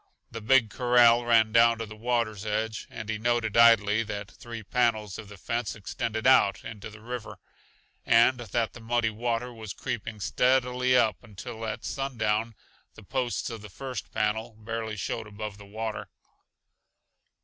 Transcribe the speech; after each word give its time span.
The 0.31 0.41
big 0.41 0.71
corral 0.71 1.23
ran 1.25 1.51
down 1.51 1.77
to 1.77 1.85
the 1.85 1.95
water's 1.95 2.43
edge, 2.43 2.87
and 2.89 3.07
he 3.07 3.19
noted 3.19 3.55
idly 3.55 4.01
that 4.01 4.31
three 4.31 4.63
panels 4.63 5.19
of 5.19 5.29
the 5.29 5.37
fence 5.37 5.75
extended 5.75 6.25
out 6.25 6.65
into 6.65 6.89
the 6.89 7.01
river, 7.03 7.37
and 8.03 8.39
that 8.39 8.73
the 8.73 8.79
muddy 8.79 9.11
water 9.11 9.53
was 9.53 9.73
creeping 9.73 10.19
steadily 10.19 10.97
up 10.97 11.17
until 11.23 11.67
at 11.67 11.85
sundown 11.85 12.55
the 12.95 13.03
posts 13.03 13.51
of 13.51 13.61
the 13.61 13.69
first 13.69 14.11
panel 14.11 14.55
barely 14.57 14.97
showed 14.97 15.27
above 15.27 15.59
the 15.59 15.67
water. 15.67 16.09